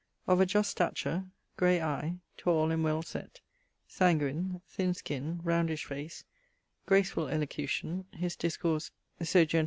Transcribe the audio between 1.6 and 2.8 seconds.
eie; tall